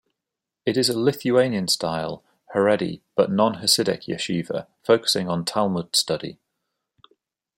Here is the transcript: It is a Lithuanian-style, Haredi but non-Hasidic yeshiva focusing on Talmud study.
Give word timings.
It 0.65 0.77
is 0.77 0.89
a 0.89 0.97
Lithuanian-style, 0.97 2.23
Haredi 2.55 3.01
but 3.15 3.29
non-Hasidic 3.29 4.05
yeshiva 4.07 4.65
focusing 4.81 5.29
on 5.29 5.45
Talmud 5.45 5.95
study. 5.95 6.39